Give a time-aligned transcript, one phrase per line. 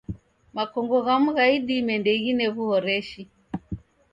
[0.55, 3.21] Makongo ghamu gha idime ndeghine w'uhoreshi.